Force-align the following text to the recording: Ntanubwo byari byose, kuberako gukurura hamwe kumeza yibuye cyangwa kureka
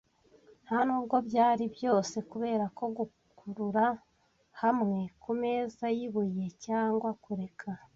Ntanubwo 0.65 1.15
byari 1.27 1.63
byose, 1.75 2.15
kuberako 2.29 2.83
gukurura 2.97 3.85
hamwe 4.61 4.99
kumeza 5.23 5.85
yibuye 5.97 6.45
cyangwa 6.65 7.09
kureka 7.23 7.69